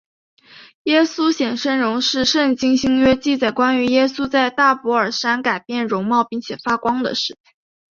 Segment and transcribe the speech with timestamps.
[0.85, 7.37] 耶稣显圣容是圣经新约记载关于耶稣在大博尔山改变容貌并且发光的事。